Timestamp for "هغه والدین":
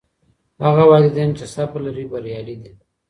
0.65-1.29